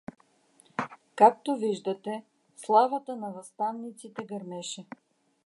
Както 1.15 1.55
виждате, 1.55 2.23
славата 2.55 3.15
на 3.15 3.31
въстаниците 3.31 4.25
гърмеше. 4.25 4.85